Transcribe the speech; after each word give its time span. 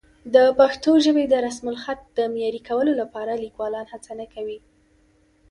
د 0.33 0.35
پښتو 0.59 0.91
ژبې 1.05 1.25
د 1.29 1.33
رسمالخط 1.47 1.99
د 2.17 2.19
معیاري 2.33 2.61
کولو 2.69 2.91
لپاره 3.01 3.31
لیکوالان 3.43 3.85
هڅه 3.93 4.11
نه 4.19 4.25
کوي. 4.33 4.57